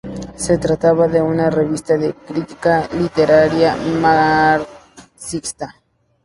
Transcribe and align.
Se 0.35 0.57
trataba 0.57 1.07
de 1.07 1.21
una 1.21 1.51
revista 1.51 1.95
de 1.95 2.15
crítica 2.15 2.89
literaria 2.97 3.75
marxista. 3.75 5.75